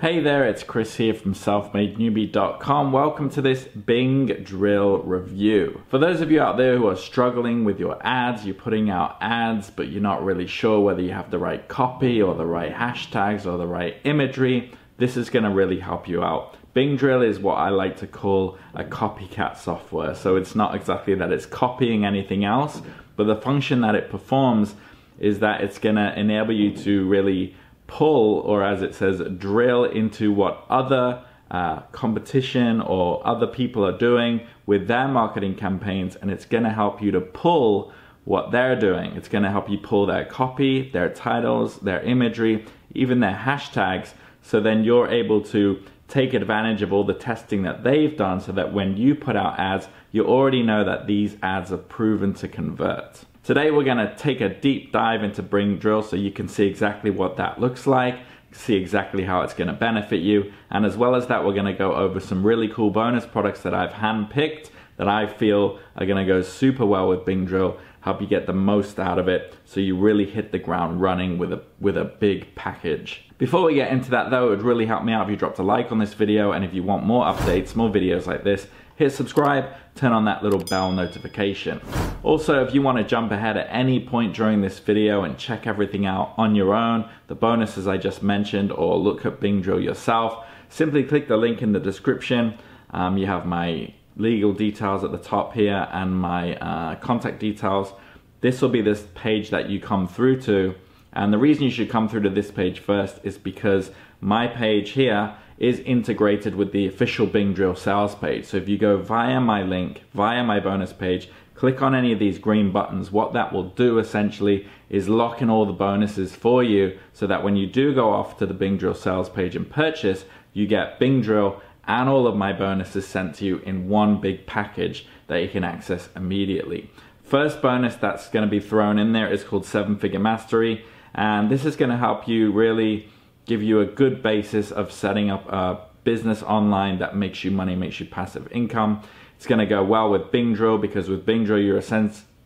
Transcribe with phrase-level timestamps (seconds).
[0.00, 2.92] Hey there, it's Chris here from selfmadenewbie.com.
[2.92, 5.82] Welcome to this Bing drill review.
[5.88, 9.16] For those of you out there who are struggling with your ads, you're putting out
[9.20, 12.74] ads, but you're not really sure whether you have the right copy or the right
[12.74, 16.56] hashtags or the right imagery, this is going to really help you out.
[16.74, 20.14] Bing drill is what I like to call a copycat software.
[20.14, 22.82] So it's not exactly that it's copying anything else,
[23.14, 24.74] but the function that it performs
[25.18, 27.54] is that it's going to enable you to really
[27.86, 33.96] pull, or as it says, drill into what other uh, competition or other people are
[33.96, 37.92] doing with their marketing campaigns, and it's going to help you to pull
[38.24, 39.12] what they're doing.
[39.16, 42.64] It's going to help you pull their copy, their titles, their imagery,
[42.94, 47.84] even their hashtags, so then you're able to take advantage of all the testing that
[47.84, 51.72] they've done so that when you put out ads, you already know that these ads
[51.72, 53.24] are proven to convert.
[53.44, 57.10] Today we're gonna take a deep dive into Bing Drill so you can see exactly
[57.10, 58.20] what that looks like,
[58.52, 61.92] see exactly how it's gonna benefit you, and as well as that we're gonna go
[61.92, 66.40] over some really cool bonus products that I've handpicked that I feel are gonna go
[66.40, 69.96] super well with Bing Drill, help you get the most out of it so you
[69.96, 73.24] really hit the ground running with a, with a big package.
[73.38, 75.58] Before we get into that though, it would really help me out if you dropped
[75.58, 78.66] a like on this video and if you want more updates, more videos like this,
[78.96, 81.80] hit subscribe, turn on that little bell notification.
[82.22, 85.66] Also, if you want to jump ahead at any point during this video and check
[85.66, 89.80] everything out on your own, the bonuses I just mentioned, or look at Bing Drill
[89.80, 92.58] yourself, simply click the link in the description.
[92.90, 97.92] Um, you have my legal details at the top here and my uh, contact details.
[98.40, 100.74] This will be this page that you come through to.
[101.12, 104.90] And the reason you should come through to this page first is because my page
[104.90, 108.46] here is integrated with the official Bing Drill sales page.
[108.46, 112.18] So if you go via my link, via my bonus page, click on any of
[112.18, 116.64] these green buttons, what that will do essentially is lock in all the bonuses for
[116.64, 119.70] you so that when you do go off to the Bing Drill sales page and
[119.70, 124.20] purchase, you get Bing Drill and all of my bonuses sent to you in one
[124.20, 126.90] big package that you can access immediately.
[127.22, 130.84] First bonus that's going to be thrown in there is called Seven Figure Mastery,
[131.14, 133.08] and this is going to help you really
[133.46, 137.74] give you a good basis of setting up a business online that makes you money,
[137.74, 139.02] makes you passive income.
[139.36, 141.78] It's going to go well with Bing Drill because with Bing Drill, you're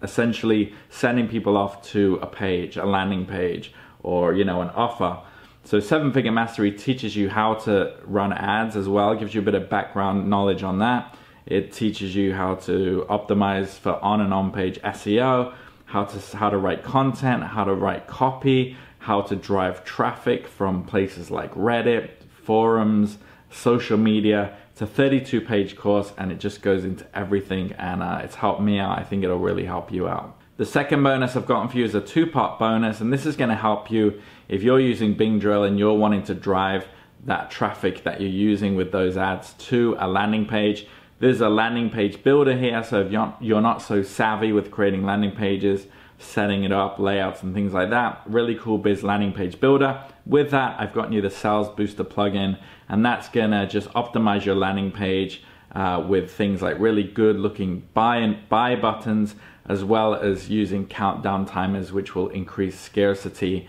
[0.03, 3.73] essentially sending people off to a page, a landing page,
[4.03, 5.21] or you know, an offer.
[5.67, 9.45] So Seven Figure Mastery teaches you how to run ads as well, gives you a
[9.45, 11.17] bit of background knowledge on that.
[11.45, 15.53] It teaches you how to optimize for on and on page SEO,
[15.87, 20.85] how to how to write content, how to write copy, how to drive traffic from
[20.85, 22.11] places like Reddit,
[22.45, 23.19] forums,
[23.51, 24.57] social media.
[24.71, 28.61] It's a 32 page course and it just goes into everything and uh, it's helped
[28.61, 29.01] me out.
[29.01, 30.39] I think it'll really help you out.
[30.59, 33.37] The second bonus I've gotten for you is a two part bonus and this is
[33.37, 36.89] going to help you if you're using Bing Drill and you're wanting to drive
[37.27, 40.87] that traffic that you're using with those ads to a landing page.
[41.19, 45.05] There's a landing page builder here, so if you're, you're not so savvy with creating
[45.05, 48.23] landing pages, setting it up, layouts and things like that.
[48.25, 50.03] Really cool biz landing page builder.
[50.25, 54.55] With that, I've gotten you the Sales Booster plugin, and that's gonna just optimize your
[54.55, 55.43] landing page
[55.73, 59.35] uh, with things like really good looking buy and buy buttons,
[59.69, 63.69] as well as using countdown timers, which will increase scarcity.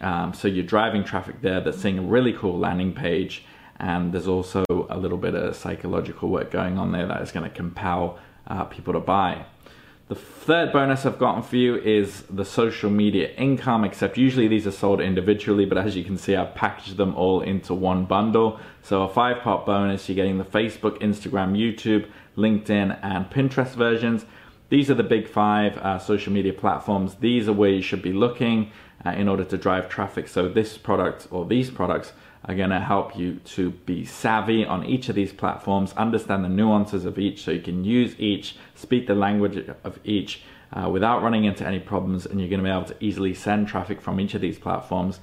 [0.00, 3.44] Um, so you're driving traffic there that's seeing a really cool landing page,
[3.78, 7.48] and there's also a little bit of psychological work going on there that is going
[7.48, 9.44] to compel uh, people to buy.
[10.06, 14.66] The third bonus I've gotten for you is the social media income, except usually these
[14.66, 18.60] are sold individually, but as you can see, I've packaged them all into one bundle.
[18.82, 22.06] So a five part bonus, you're getting the Facebook, Instagram, YouTube,
[22.36, 24.26] LinkedIn, and Pinterest versions.
[24.70, 27.16] These are the big five uh, social media platforms.
[27.16, 28.70] These are where you should be looking
[29.04, 30.26] uh, in order to drive traffic.
[30.28, 32.12] So this product or these products
[32.46, 36.48] are going to help you to be savvy on each of these platforms, understand the
[36.48, 40.42] nuances of each so you can use each, speak the language of each
[40.72, 43.68] uh, without running into any problems, and you're going to be able to easily send
[43.68, 45.20] traffic from each of these platforms.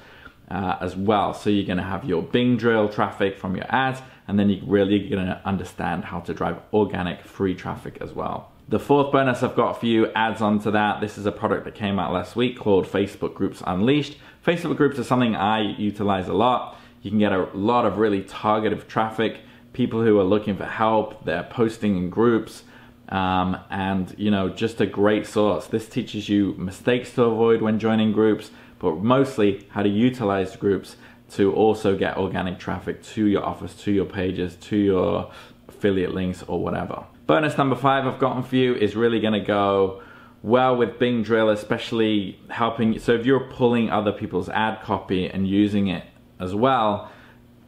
[0.50, 1.34] Uh, as well.
[1.34, 4.66] So you're going to have your Bing drill traffic from your ads, and then you're
[4.66, 8.51] really going to understand how to drive organic free traffic as well.
[8.70, 11.02] The fourth bonus I've got for you adds on to that.
[11.02, 14.18] This is a product that came out last week called Facebook Groups Unleashed.
[14.46, 16.78] Facebook groups are something I utilize a lot.
[17.02, 19.42] You can get a lot of really targeted traffic,
[19.74, 22.64] people who are looking for help, they're posting in groups,
[23.10, 25.68] um, and you know, just a great source.
[25.68, 30.96] This teaches you mistakes to avoid when joining groups, but mostly how to utilize groups
[31.32, 35.32] to also get organic traffic to your office, to your pages, to your
[35.68, 37.04] affiliate links or whatever.
[37.32, 40.02] Bonus number five I've gotten for you is really gonna go
[40.44, 43.00] well with Bing Drill, especially helping.
[43.00, 46.04] So if you're pulling other people's ad copy and using it
[46.42, 47.10] as well,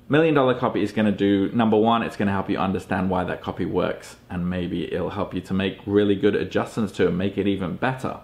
[0.10, 3.10] Million Dollar Copy is going to do number one, it's going to help you understand
[3.10, 7.08] why that copy works, and maybe it'll help you to make really good adjustments to
[7.08, 8.20] it, make it even better.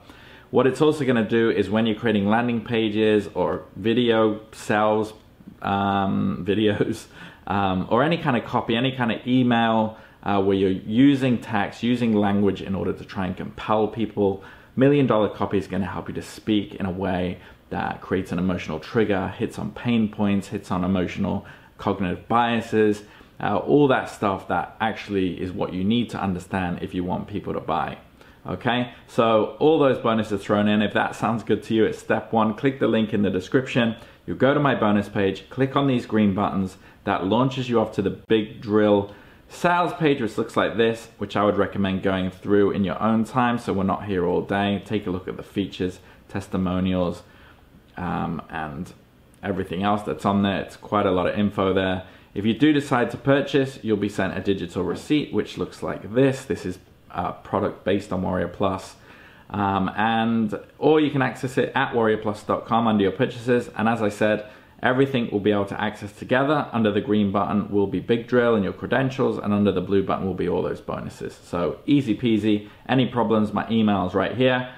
[0.52, 5.14] What it's also going to do is when you're creating landing pages or video sales
[5.62, 7.06] um, videos
[7.48, 11.84] um, or any kind of copy, any kind of email uh, where you're using text,
[11.84, 14.44] using language in order to try and compel people,
[14.76, 17.40] Million Dollar Copy is going to help you to speak in a way
[17.70, 21.46] that creates an emotional trigger, hits on pain points, hits on emotional
[21.78, 23.04] cognitive biases,
[23.40, 27.28] uh, all that stuff that actually is what you need to understand if you want
[27.28, 27.98] people to buy.
[28.48, 30.82] Okay, so all those bonuses thrown in.
[30.82, 32.56] If that sounds good to you, it's step one.
[32.56, 33.96] Click the link in the description.
[34.26, 36.78] You go to my bonus page, click on these green buttons.
[37.04, 39.14] That launches you off to the Bing Drill
[39.50, 43.26] sales page, which looks like this, which I would recommend going through in your own
[43.26, 43.58] time.
[43.58, 44.82] So we're not here all day.
[44.86, 46.00] Take a look at the features,
[46.30, 47.24] testimonials,
[47.98, 48.94] um, and
[49.44, 50.62] everything else that's on there.
[50.62, 52.06] It's quite a lot of info there.
[52.34, 56.14] If you do decide to purchase, you'll be sent a digital receipt, which looks like
[56.14, 56.46] this.
[56.46, 56.78] This is
[57.10, 58.96] a product based on Warrior Plus.
[59.50, 63.70] Um, and or you can access it at warriorplus.com under your purchases.
[63.76, 64.48] And as I said,
[64.82, 66.68] everything will be able to access together.
[66.72, 70.04] Under the green button will be Bing Drill and your credentials, and under the blue
[70.04, 71.38] button will be all those bonuses.
[71.44, 72.70] So easy peasy.
[72.88, 74.74] Any problems, my email is right here.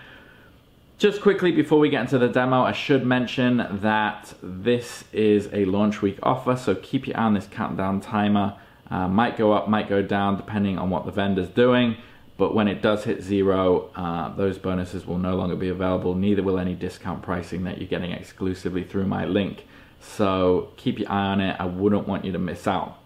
[0.98, 5.65] Just quickly before we get into the demo, I should mention that this is a
[5.65, 8.56] launch week offer, so keep your eye on this countdown timer.
[8.92, 11.97] Uh, might go up, might go down, depending on what the vendor's doing.
[12.38, 16.13] But when it does hit zero, uh, those bonuses will no longer be available.
[16.13, 19.65] Neither will any discount pricing that you're getting exclusively through my link.
[20.01, 21.56] So keep your eye on it.
[21.59, 22.98] I wouldn't want you to miss out.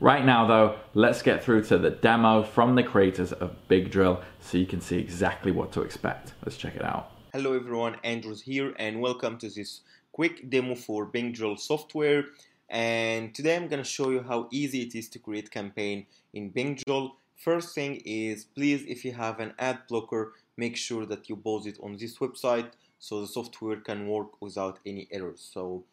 [0.00, 4.22] Right now though, let's get through to the demo from the creators of Bing Drill
[4.40, 6.34] so you can see exactly what to expect.
[6.44, 7.10] Let's check it out.
[7.32, 9.80] Hello everyone, Andrews here and welcome to this
[10.12, 12.26] quick demo for Bing Drill software.
[12.70, 16.78] And today I'm gonna show you how easy it is to create campaign in Bing
[16.86, 17.16] Drill.
[17.36, 21.66] First thing is, please, if you have an ad blocker, make sure that you pause
[21.66, 25.48] it on this website so the software can work without any errors.
[25.52, 25.84] So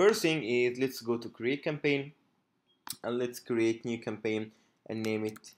[0.00, 2.12] first thing is, let's go to create campaign
[3.04, 4.50] and let's create new campaign
[4.86, 5.52] and name it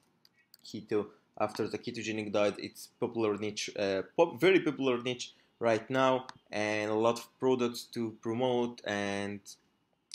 [0.66, 1.06] keto.
[1.38, 6.90] After the ketogenic diet it's popular niche uh, pop, very popular niche right now and
[6.90, 9.38] a lot of products to promote and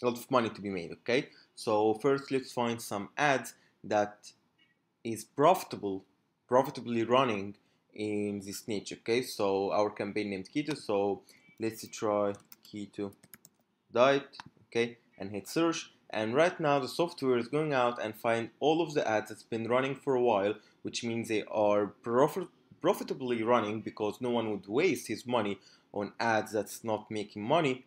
[0.01, 1.29] a lot of money to be made okay?
[1.55, 3.53] So first let's find some ads
[3.85, 4.33] that
[5.05, 6.03] is profitable
[6.49, 7.55] profitably running
[7.95, 9.21] in this niche okay?
[9.21, 11.21] So our campaign named keto so
[11.61, 12.33] let's try
[12.69, 13.13] keto
[13.93, 14.37] diet
[14.67, 15.91] okay and hit search.
[16.09, 19.43] And right now the software is going out and find all of the ads that's
[19.43, 22.47] been running for a while which means they are profit
[22.81, 25.57] profitably running because no one would waste his money
[25.91, 27.83] on ads that's not making money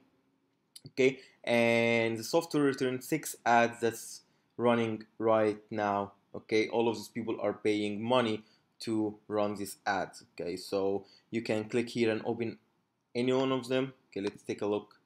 [0.88, 1.18] okay?
[1.44, 4.22] And the software returned six ads that's
[4.56, 6.68] running right now okay?
[6.68, 8.42] All of these people are paying money
[8.80, 10.56] to run these ads okay?
[10.56, 12.58] So you can click here and open
[13.14, 13.94] any one of them.
[14.10, 14.99] Okay let's take a look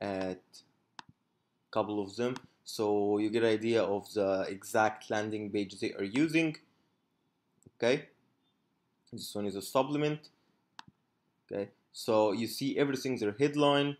[0.00, 2.36] at a couple of them.
[2.64, 6.56] So you get an idea of the exact landing page they are using.
[7.76, 8.06] Okay?
[9.12, 10.28] This one is a supplement.
[11.50, 11.70] Okay?
[11.92, 13.96] So you see everything their headline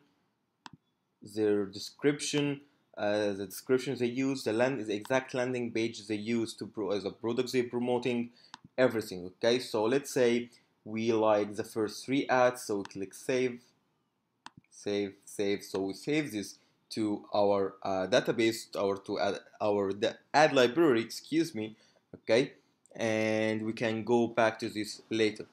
[1.34, 2.60] their description
[2.96, 6.90] uh, the descriptions they use the land is exact landing page they use to pro
[6.90, 8.30] as a product they're promoting
[8.76, 9.58] everything okay?
[9.58, 10.50] So let's say
[10.84, 13.60] we like the first three ads so we click save
[14.84, 16.48] save save so we save this
[16.96, 19.92] to our uh, database or to add our
[20.42, 21.76] ad library excuse me
[22.14, 22.52] okay?
[22.96, 25.46] And we can go back to this later.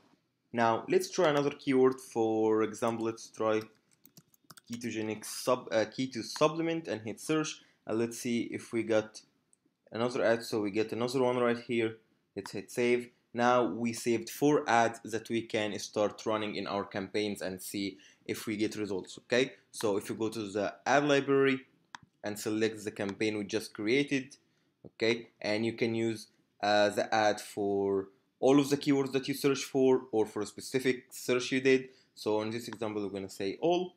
[0.53, 1.99] Now let's try another keyword.
[1.99, 3.61] For example let's try
[4.71, 7.61] ketogenic sub uh, keto supplement and hit search.
[7.85, 9.21] And let's see if we got
[9.91, 10.43] another ad.
[10.43, 11.97] So we get another one right here.
[12.35, 16.85] Let's hit save now we saved four ads that we can start running in our
[16.85, 19.53] campaigns and see if we get results okay?
[19.71, 21.59] So if you go to the ad library
[22.23, 24.37] and select the campaign we just created
[24.85, 25.27] okay?
[25.41, 26.27] And you can use
[26.63, 28.07] uh, the ad for
[28.39, 31.89] all of the keywords that you search for or for a specific search you did.
[32.15, 33.95] So in this example we're to say all.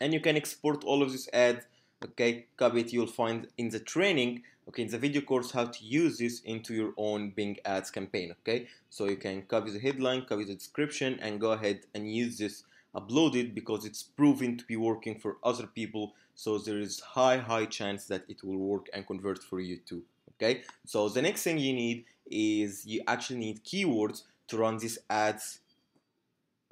[0.00, 1.64] And you can export all of these ads
[2.04, 5.84] okay copy it you'll find in the training okay in the video course how to
[5.84, 8.68] use this into your own Bing ads campaign okay?
[8.90, 12.64] So you can copy the headline copy the description and go ahead and use this
[12.94, 16.14] upload it because it's proven to be working for other people.
[16.36, 20.02] So there is high high chance that it will work and convert for you too
[20.34, 20.62] okay?
[20.86, 25.60] So the next thing you need is you actually need keywords to run these ads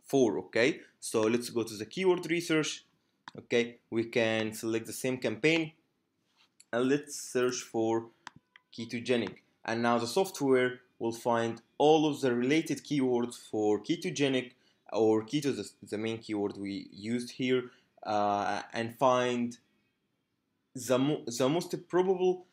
[0.04, 0.80] for okay?
[1.00, 2.84] So let's go to the keyword research
[3.38, 5.72] okay we can select the same campaign
[6.72, 8.06] and let's search for
[8.76, 9.36] ketogenic.
[9.64, 14.52] And now the software will find all of the related keywords for ketogenic
[14.92, 17.64] or keto the, the main keyword we used here
[18.04, 19.58] uh, and find
[20.74, 22.46] the, mo the most probable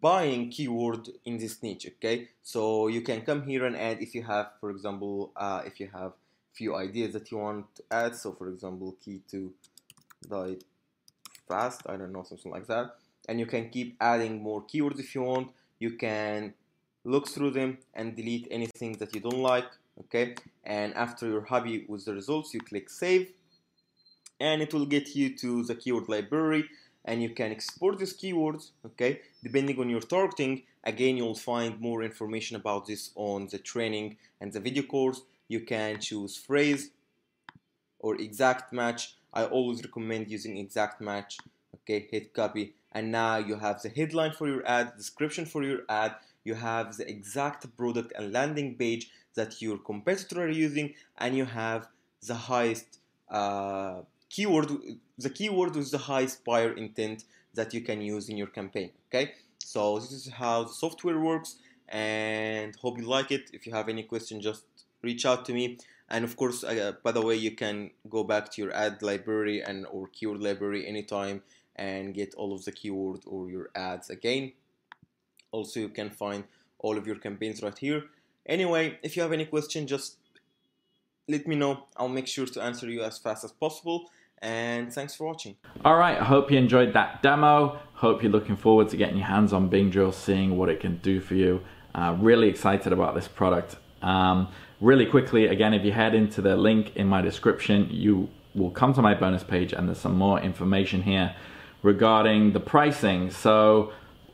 [0.00, 2.28] buying keyword in this niche okay?
[2.42, 5.88] So you can come here and add if you have for example uh, if you
[5.92, 6.12] have
[6.52, 8.16] few ideas that you want to add.
[8.16, 9.50] So for example keto
[10.28, 10.64] diet
[11.48, 12.96] fast I don't know something like that.
[13.28, 15.48] And you can keep adding more keywords if you want.
[15.78, 16.54] You can
[17.04, 20.34] look through them and delete anything that you don't like okay?
[20.64, 23.32] And after you're happy with the results you click save.
[24.40, 26.64] And it will get you to the keyword library
[27.04, 29.20] and you can export these keywords okay?
[29.42, 34.52] Depending on your targeting again you'll find more information about this on the training and
[34.52, 35.22] the video course.
[35.48, 36.90] You can choose phrase
[37.98, 41.38] or exact match I always recommend using exact match
[41.74, 42.74] okay hit copy.
[42.92, 46.14] And now you have the headline for your ad description for your ad.
[46.44, 50.94] You have the exact product and landing page that your competitor are using.
[51.16, 51.88] And you have
[52.26, 52.98] the highest
[53.30, 54.70] uh, keyword
[55.18, 57.24] the keyword with the highest buyer intent
[57.54, 59.32] that you can use in your campaign okay?
[59.58, 61.56] So this is how the software works.
[61.88, 63.50] And hope you like it.
[63.52, 64.64] If you have any question just
[65.02, 65.78] reach out to me
[66.12, 69.62] and of course uh, by the way you can go back to your ad library
[69.62, 71.42] and or keyword library anytime
[71.74, 74.52] and get all of the keyword or your ads again
[75.50, 76.44] also you can find
[76.78, 78.04] all of your campaigns right here
[78.46, 80.18] anyway if you have any question just
[81.28, 84.10] let me know I'll make sure to answer you as fast as possible
[84.42, 85.54] and thanks for watching.
[85.84, 87.78] All right, I hope you enjoyed that demo.
[87.94, 90.96] Hope you're looking forward to getting your hands on Bing Drill, seeing what it can
[90.98, 91.60] do for you.
[91.94, 93.76] Uh, really excited about this product.
[94.02, 94.48] Um,
[94.82, 98.92] really quickly, again, if you head into the link in my description, you will come
[98.92, 101.34] to my bonus page and there's some more information here
[101.82, 103.30] regarding the pricing.
[103.30, 103.92] So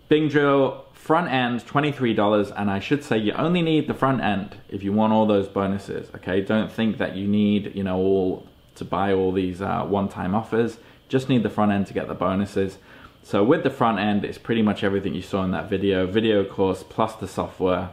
[0.08, 4.56] Bing Drill front end $23 and I should say you only need the front end
[4.68, 8.48] if you want all those bonuses okay don't think that you need you know all
[8.78, 10.78] to buy all these uh, one-time offers.
[11.08, 12.78] Just need the front end to get the bonuses.
[13.22, 16.44] So with the front end, it's pretty much everything you saw in that video, video
[16.44, 17.90] course plus the software.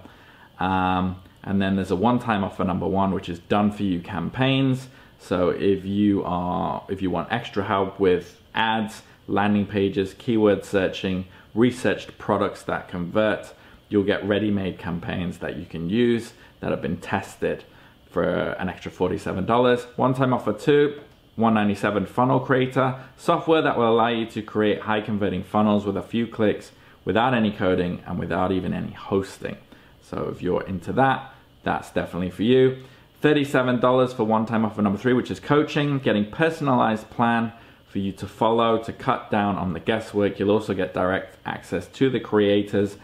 [0.60, 4.88] Um, and then there's a one-time offer number one, which is done for you campaigns.
[5.20, 11.25] So if you are, if you want extra help with ads, landing pages, keyword searching,
[11.54, 13.54] researched products that convert,
[13.90, 17.64] you'll get ready-made campaigns that you can use that have been tested
[18.10, 19.98] for an extra $47.
[19.98, 21.00] One-time offer two,
[21.36, 26.02] 197 funnel creator, software that will allow you to create high converting funnels with a
[26.02, 26.72] few clicks
[27.04, 29.58] without any coding and without even any hosting.
[30.02, 31.35] So if you're into that,
[31.65, 32.84] that's definitely for you.
[33.22, 37.51] $37 for one-time offer number three, which is coaching, getting personalized plan
[37.88, 40.39] for you to follow to cut down on the guesswork.
[40.39, 42.98] You'll also get direct access to the creators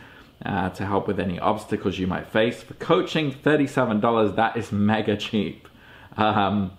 [0.45, 2.61] uh, to help with any obstacles you might face.
[2.61, 5.67] For coaching, $37, that is mega cheap.
[6.17, 6.71] Um,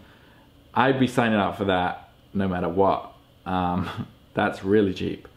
[0.75, 3.13] I'd be signing up for that no matter what.
[3.45, 5.29] Um, that's really cheap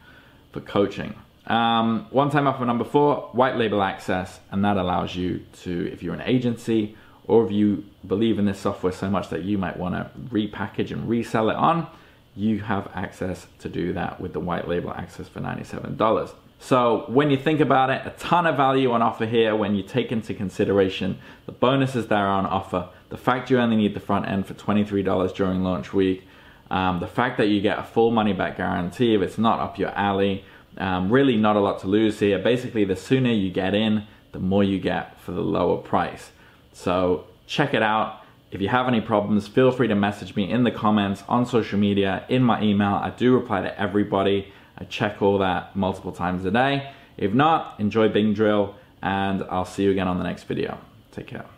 [0.52, 1.16] for coaching.
[1.48, 6.02] Um, one time offer number four, white label access, and that allows you to, if
[6.02, 6.96] you're an agency
[7.28, 10.92] or if you believe in this software so much that you might want to repackage
[10.92, 11.88] and resell it on,
[12.36, 16.34] you have access to do that with the white label access for $97.
[16.60, 19.84] So when you think about it, a ton of value on offer here when you
[19.84, 24.00] take into consideration the bonuses that are on offer, the fact you only need the
[24.00, 26.28] front end for $23 during launch week,
[26.72, 29.78] um, the fact that you get a full money back guarantee if it's not up
[29.78, 30.44] your alley,
[30.78, 32.40] um, really not a lot to lose here.
[32.40, 36.32] Basically, the sooner you get in, the more you get for the lower price.
[36.74, 38.22] So check it out.
[38.52, 41.80] If you have any problems, feel free to message me in the comments on social
[41.80, 42.96] media, in my email.
[42.96, 44.52] I do reply to everybody.
[44.78, 46.92] I check all that multiple times a day.
[47.18, 50.78] If not, enjoy Bing Drill and I'll see you again on the next video.
[51.12, 51.55] Take care.